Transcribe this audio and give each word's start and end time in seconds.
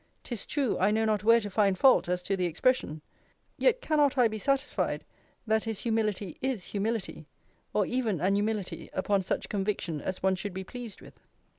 'Tis 0.23 0.47
true, 0.47 0.79
I 0.79 0.89
know 0.89 1.05
not 1.05 1.23
where 1.23 1.39
to 1.39 1.49
find 1.51 1.77
fault 1.77 2.09
as 2.09 2.23
to 2.23 2.35
the 2.35 2.47
expression; 2.47 3.03
yet 3.59 3.81
cannot 3.81 4.17
I 4.17 4.27
be 4.27 4.39
satisfied, 4.39 5.05
that 5.45 5.65
his 5.65 5.81
humility 5.81 6.39
is 6.41 6.65
humility; 6.65 7.27
or 7.71 7.85
even 7.85 8.19
an 8.19 8.33
humility 8.33 8.89
upon 8.93 9.21
such 9.21 9.47
conviction 9.47 10.01
as 10.01 10.23
one 10.23 10.33
should 10.33 10.55
be 10.55 10.63
pleased 10.63 11.01
with. 11.01 11.19